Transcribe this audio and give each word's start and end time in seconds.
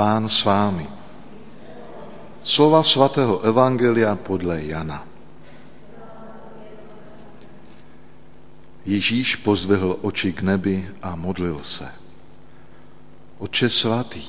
Pán 0.00 0.32
s 0.32 0.48
vámi. 0.48 0.88
Slova 2.40 2.80
svatého 2.80 3.44
Evangelia 3.44 4.16
podle 4.16 4.64
Jana. 4.64 5.04
Ježíš 8.88 9.44
pozdvihl 9.44 10.00
oči 10.00 10.32
k 10.32 10.40
nebi 10.40 10.88
a 11.04 11.12
modlil 11.20 11.60
se. 11.60 11.84
Oče 13.44 13.68
svatý, 13.68 14.24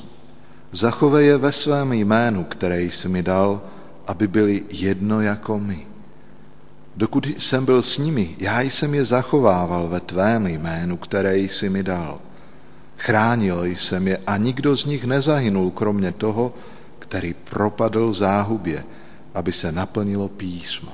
zachovej 0.75 1.25
je 1.27 1.37
ve 1.37 1.51
svém 1.51 1.93
jménu, 1.93 2.43
které 2.43 2.83
jsi 2.83 3.07
mi 3.07 3.23
dal, 3.23 3.63
aby 4.07 4.27
byli 4.27 4.65
jedno 4.69 5.21
jako 5.21 5.59
my. 5.59 5.87
Dokud 6.99 7.25
jsem 7.39 7.65
byl 7.65 7.81
s 7.81 7.97
nimi, 7.97 8.35
já 8.43 8.61
jsem 8.61 8.93
je 8.93 9.05
zachovával 9.05 9.87
ve 9.87 9.99
tvém 9.99 10.47
jménu, 10.47 10.97
které 10.97 11.37
jsi 11.37 11.69
mi 11.69 11.83
dal. 11.83 12.19
Chránil 13.01 13.65
jsem 13.65 14.07
je 14.07 14.17
a 14.27 14.37
nikdo 14.37 14.75
z 14.75 14.85
nich 14.85 15.05
nezahynul, 15.05 15.71
kromě 15.71 16.11
toho, 16.11 16.53
který 16.99 17.33
propadl 17.33 18.13
záhubě, 18.13 18.83
aby 19.33 19.51
se 19.51 19.71
naplnilo 19.71 20.27
písmo. 20.27 20.91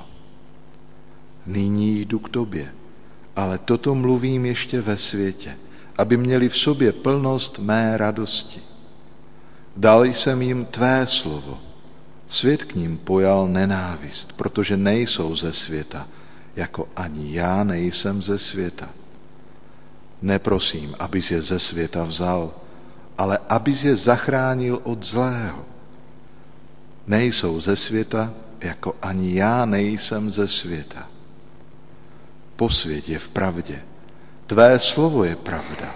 Nyní 1.46 2.00
jdu 2.00 2.18
k 2.18 2.28
tobě, 2.28 2.72
ale 3.36 3.58
toto 3.58 3.94
mluvím 3.94 4.46
ještě 4.46 4.80
ve 4.80 4.96
světě, 4.96 5.56
aby 5.98 6.16
měli 6.16 6.48
v 6.48 6.58
sobě 6.58 6.92
plnost 6.92 7.58
mé 7.58 7.96
radosti. 7.96 8.60
Dal 9.76 10.04
jsem 10.04 10.42
jim 10.42 10.64
tvé 10.64 11.06
slovo, 11.06 11.58
Svět 12.28 12.64
k 12.64 12.74
ním 12.74 12.98
pojal 12.98 13.48
nenávist, 13.48 14.32
protože 14.32 14.76
nejsou 14.76 15.36
ze 15.36 15.52
světa, 15.52 16.08
jako 16.56 16.88
ani 16.96 17.34
já 17.34 17.64
nejsem 17.64 18.22
ze 18.22 18.38
světa. 18.38 18.88
Neprosím, 20.22 20.94
abys 20.98 21.30
je 21.30 21.42
ze 21.42 21.58
světa 21.58 22.04
vzal, 22.04 22.54
ale 23.18 23.38
abys 23.48 23.84
je 23.84 23.96
zachránil 23.96 24.80
od 24.82 25.02
zlého. 25.02 25.64
Nejsou 27.06 27.60
ze 27.60 27.76
světa, 27.76 28.34
jako 28.60 28.96
ani 29.02 29.34
já 29.34 29.64
nejsem 29.64 30.30
ze 30.30 30.48
světa. 30.48 31.08
Posvět 32.56 33.08
je 33.08 33.18
v 33.18 33.28
pravdě. 33.28 33.82
Tvé 34.46 34.78
slovo 34.78 35.24
je 35.24 35.36
pravda. 35.36 35.94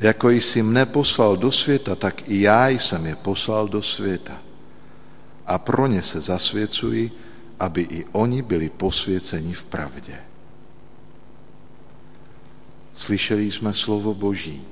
Jako 0.00 0.30
jsi 0.30 0.62
mne 0.62 0.86
poslal 0.86 1.36
do 1.36 1.52
světa, 1.52 1.94
tak 1.94 2.28
i 2.28 2.40
já 2.40 2.68
jsem 2.68 3.06
je 3.06 3.16
poslal 3.16 3.68
do 3.68 3.82
světa 3.82 4.38
a 5.46 5.58
pro 5.58 5.86
ně 5.86 6.02
se 6.02 6.20
zasvěcuji, 6.20 7.10
aby 7.60 7.82
i 7.82 8.04
oni 8.12 8.42
byli 8.42 8.68
posvěceni 8.68 9.54
v 9.54 9.64
pravdě. 9.64 10.18
Slyšeli 12.94 13.50
jsme 13.50 13.72
slovo 13.72 14.14
Boží. 14.14 14.62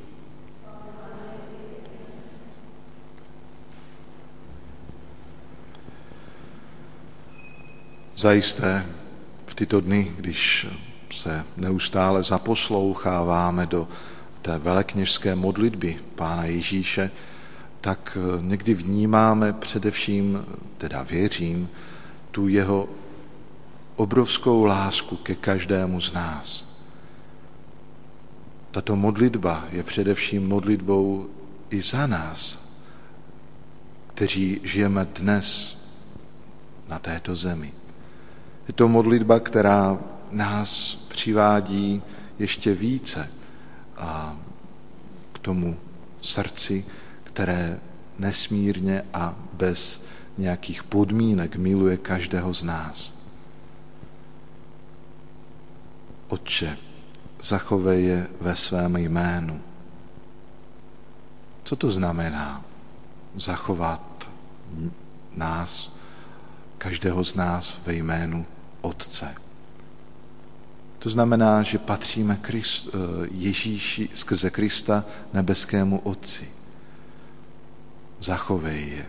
Zajisté 8.17 8.87
v 9.47 9.55
tyto 9.55 9.81
dny, 9.81 10.13
když 10.17 10.67
se 11.11 11.45
neustále 11.57 12.23
zaposloucháváme 12.23 13.67
do 13.67 13.89
té 14.43 14.59
velekněžské 14.59 15.35
modlitby 15.35 15.99
Pána 16.15 16.45
Ježíše, 16.45 17.11
tak 17.81 18.19
někdy 18.41 18.75
vnímáme 18.75 19.53
především, 19.53 20.45
teda 20.79 21.03
věřím, 21.03 21.69
tu 22.31 22.49
jeho 22.49 22.89
obrovskou 23.97 24.65
lásku 24.65 25.17
ke 25.17 25.35
každému 25.35 26.01
z 26.01 26.13
nás. 26.13 26.70
Tato 28.71 28.97
modlitba 28.97 29.65
je 29.71 29.83
především 29.83 30.49
modlitbou 30.49 31.31
i 31.71 31.83
za 31.83 32.07
nás, 32.07 32.69
kteří 34.07 34.61
žijeme 34.65 35.05
dnes 35.05 35.79
na 36.89 36.99
této 36.99 37.35
zemi. 37.35 37.73
Je 38.69 38.75
to 38.75 38.89
modlitba, 38.89 39.41
která 39.41 39.99
nás 40.31 40.95
přivádí 40.95 42.03
ještě 42.39 42.75
více 42.75 43.31
a 43.97 44.37
k 45.33 45.39
tomu 45.39 45.77
srdci, 46.21 46.85
které 47.25 47.81
nesmírně 48.19 49.03
a 49.15 49.35
bez 49.53 50.05
nějakých 50.39 50.83
podmínek 50.83 51.57
miluje 51.57 51.97
každého 51.97 52.55
z 52.55 52.63
nás. 52.63 53.15
Otče, 56.29 56.79
zachovej 57.43 58.05
je 58.05 58.27
ve 58.41 58.57
svém 58.57 58.97
jménu. 58.97 59.61
Co 61.65 61.77
to 61.77 61.91
znamená 61.91 62.65
zachovat 63.37 64.31
nás, 65.37 65.97
každého 66.79 67.25
z 67.25 67.35
nás 67.35 67.81
ve 67.87 67.95
jménu 67.95 68.47
Otce? 68.81 69.35
To 70.99 71.09
znamená, 71.09 71.63
že 71.63 71.79
patříme 71.79 72.39
Christ, 72.43 72.89
eh, 72.89 73.29
Ježíši 73.31 74.09
skrze 74.15 74.51
Krista 74.51 75.05
nebeskému 75.33 75.99
Otci 75.99 76.49
zachovej 78.21 78.89
je. 78.89 79.07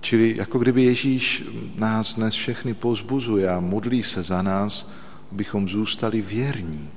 Čili 0.00 0.36
jako 0.36 0.58
kdyby 0.58 0.84
Ježíš 0.84 1.44
nás 1.74 2.14
dnes 2.14 2.34
všechny 2.34 2.74
pozbuzuje 2.74 3.48
a 3.48 3.60
modlí 3.60 4.02
se 4.02 4.22
za 4.22 4.42
nás, 4.42 4.90
abychom 5.32 5.68
zůstali 5.68 6.22
věrní. 6.22 6.90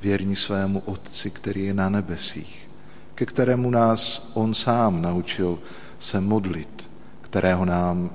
Věrní 0.00 0.36
svému 0.36 0.80
Otci, 0.80 1.30
který 1.30 1.64
je 1.64 1.74
na 1.74 1.88
nebesích, 1.88 2.68
ke 3.14 3.26
kterému 3.26 3.70
nás 3.70 4.30
On 4.34 4.54
sám 4.54 5.02
naučil 5.02 5.58
se 5.98 6.20
modlit, 6.20 6.90
kterého 7.20 7.64
nám 7.64 8.10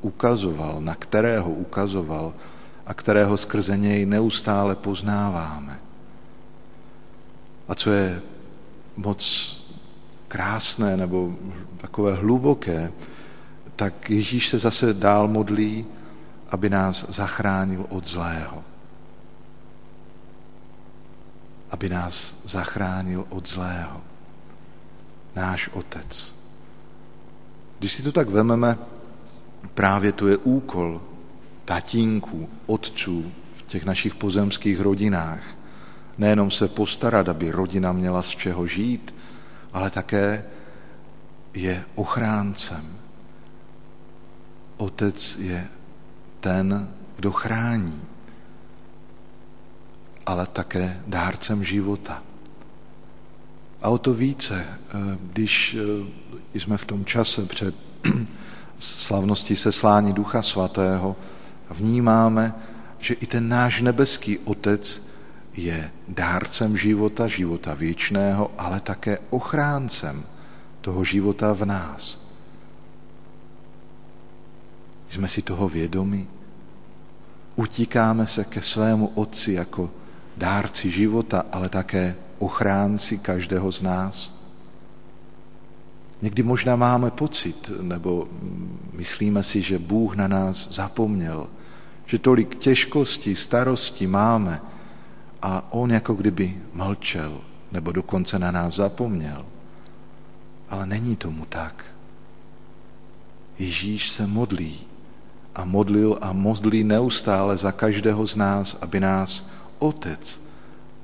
ukazoval, 0.00 0.80
na 0.80 0.94
kterého 0.94 1.50
ukazoval 1.50 2.34
a 2.86 2.94
kterého 2.94 3.36
skrze 3.36 3.76
něj 3.76 4.06
neustále 4.06 4.74
poznáváme. 4.74 5.80
A 7.68 7.74
co 7.74 7.90
je 7.90 8.22
moc 8.96 9.20
krásné 10.28 10.96
nebo 10.96 11.34
takové 11.76 12.14
hluboké, 12.14 12.92
tak 13.76 14.10
Ježíš 14.10 14.48
se 14.48 14.58
zase 14.58 14.94
dál 14.94 15.28
modlí, 15.28 15.86
aby 16.50 16.70
nás 16.70 17.06
zachránil 17.08 17.86
od 17.88 18.06
zlého. 18.06 18.64
Aby 21.70 21.88
nás 21.88 22.36
zachránil 22.44 23.26
od 23.28 23.48
zlého. 23.48 24.00
Náš 25.36 25.68
Otec. 25.68 26.34
Když 27.78 27.92
si 27.92 28.02
to 28.02 28.12
tak 28.12 28.28
vememe, 28.28 28.78
právě 29.74 30.12
to 30.12 30.28
je 30.28 30.36
úkol 30.36 31.00
tatínků, 31.64 32.48
otců 32.66 33.32
v 33.56 33.62
těch 33.62 33.84
našich 33.84 34.14
pozemských 34.14 34.80
rodinách. 34.80 35.40
Nejenom 36.18 36.50
se 36.50 36.68
postarat, 36.68 37.28
aby 37.28 37.50
rodina 37.50 37.92
měla 37.92 38.22
z 38.22 38.28
čeho 38.28 38.66
žít, 38.66 39.14
ale 39.72 39.90
také 39.90 40.44
je 41.54 41.84
ochráncem. 41.94 42.96
Otec 44.76 45.38
je 45.38 45.68
ten, 46.40 46.94
kdo 47.16 47.32
chrání, 47.32 48.02
ale 50.26 50.46
také 50.46 51.00
dárcem 51.06 51.64
života. 51.64 52.22
A 53.82 53.88
o 53.88 53.98
to 53.98 54.14
více, 54.14 54.66
eh, 54.68 55.18
když 55.32 55.76
eh, 56.54 56.58
jsme 56.58 56.76
v 56.76 56.84
tom 56.84 57.04
čase 57.04 57.46
před 57.46 57.74
slavností 58.78 59.56
seslání 59.56 60.12
Ducha 60.12 60.42
Svatého, 60.42 61.16
vnímáme, 61.70 62.54
že 62.98 63.14
i 63.14 63.26
ten 63.26 63.48
náš 63.48 63.80
nebeský 63.80 64.38
Otec 64.38 65.02
je 65.56 65.90
dárcem 66.08 66.76
života, 66.76 67.26
života 67.26 67.74
věčného, 67.74 68.50
ale 68.58 68.80
také 68.80 69.18
ochráncem 69.30 70.24
toho 70.80 71.04
života 71.04 71.52
v 71.52 71.64
nás. 71.64 72.26
Jsme 75.10 75.28
si 75.28 75.42
toho 75.42 75.68
vědomi? 75.68 76.28
Utíkáme 77.56 78.26
se 78.26 78.44
ke 78.44 78.62
svému 78.62 79.06
Otci 79.14 79.52
jako 79.52 79.90
dárci 80.36 80.90
života, 80.90 81.46
ale 81.52 81.68
také 81.68 82.16
ochránci 82.38 83.18
každého 83.18 83.72
z 83.72 83.82
nás? 83.82 84.36
Někdy 86.22 86.42
možná 86.42 86.76
máme 86.76 87.10
pocit, 87.10 87.70
nebo 87.80 88.28
myslíme 88.92 89.42
si, 89.42 89.62
že 89.62 89.78
Bůh 89.78 90.16
na 90.16 90.28
nás 90.28 90.68
zapomněl, 90.72 91.48
že 92.06 92.18
tolik 92.18 92.54
těžkostí, 92.54 93.36
starostí 93.36 94.06
máme 94.06 94.60
a 95.42 95.72
On 95.72 95.92
jako 95.92 96.14
kdyby 96.14 96.56
mlčel, 96.72 97.40
nebo 97.72 97.92
dokonce 97.92 98.38
na 98.38 98.50
nás 98.50 98.74
zapomněl. 98.74 99.46
Ale 100.68 100.86
není 100.86 101.16
tomu 101.16 101.44
tak. 101.46 101.84
Ježíš 103.58 104.10
se 104.10 104.26
modlí 104.26 104.80
a 105.54 105.64
modlil 105.64 106.18
a 106.20 106.32
modlí 106.32 106.84
neustále 106.84 107.56
za 107.56 107.72
každého 107.72 108.26
z 108.26 108.36
nás, 108.36 108.78
aby 108.80 109.00
nás 109.00 109.48
Otec 109.78 110.40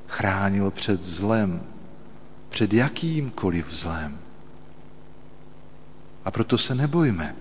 chránil 0.07 0.71
před 0.71 1.05
zlem, 1.05 1.63
před 2.49 2.73
jakýmkoliv 2.73 3.75
zlem. 3.75 4.19
A 6.25 6.31
proto 6.31 6.59
se 6.59 6.75
nebojme, 6.75 7.37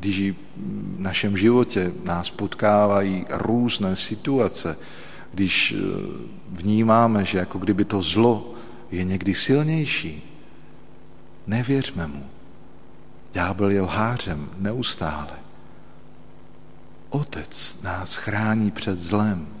když 0.00 0.30
v 0.30 1.00
našem 1.00 1.36
životě 1.36 1.92
nás 2.04 2.30
potkávají 2.30 3.26
různé 3.30 3.96
situace, 3.96 4.76
když 5.32 5.72
eh, 5.72 5.80
vnímáme, 6.48 7.24
že 7.24 7.38
jako 7.38 7.58
kdyby 7.58 7.84
to 7.84 8.02
zlo 8.02 8.54
je 8.90 9.04
někdy 9.04 9.34
silnější, 9.34 10.22
nevěřme 11.46 12.06
mu. 12.06 12.26
Ďábel 13.32 13.70
je 13.70 13.80
lhářem 13.80 14.50
neustále. 14.58 15.36
Otec 17.10 17.82
nás 17.82 18.16
chrání 18.16 18.70
před 18.70 18.98
zlem. 18.98 19.55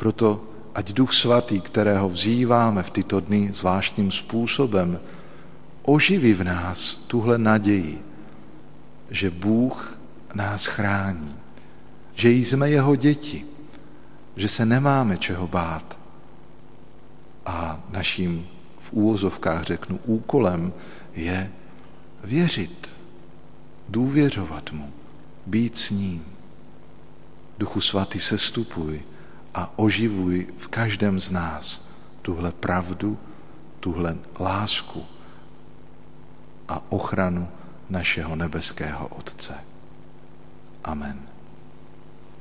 Proto 0.00 0.40
ať 0.74 0.96
Duch 0.96 1.12
Svatý, 1.12 1.60
kterého 1.60 2.08
vzýváme 2.08 2.82
v 2.82 2.90
tyto 2.90 3.20
dny 3.20 3.52
zvláštním 3.52 4.10
způsobem, 4.10 5.00
oživí 5.82 6.32
v 6.32 6.44
nás 6.44 7.04
tuhle 7.04 7.38
naději, 7.38 8.00
že 9.10 9.30
Bůh 9.30 9.98
nás 10.34 10.66
chrání, 10.66 11.36
že 12.14 12.32
jsme 12.32 12.70
jeho 12.70 12.96
děti, 12.96 13.44
že 14.36 14.48
se 14.48 14.66
nemáme 14.66 15.18
čeho 15.18 15.48
bát. 15.48 15.98
A 17.46 17.80
naším 17.90 18.48
v 18.78 18.92
úvozovkách 18.92 19.62
řeknu 19.64 20.00
úkolem 20.04 20.72
je 21.14 21.52
věřit, 22.24 22.96
důvěřovat 23.88 24.72
mu, 24.72 24.92
být 25.46 25.76
s 25.76 25.90
ním. 25.90 26.24
Duchu 27.58 27.80
svatý 27.80 28.20
sestupuj 28.20 29.02
a 29.54 29.78
oživuj 29.78 30.46
v 30.58 30.68
každém 30.68 31.20
z 31.20 31.30
nás 31.30 31.88
tuhle 32.22 32.52
pravdu, 32.52 33.18
tuhle 33.80 34.16
lásku 34.40 35.04
a 36.68 36.92
ochranu 36.92 37.48
našeho 37.90 38.36
nebeského 38.36 39.08
Otce. 39.08 39.54
Amen. 40.84 41.20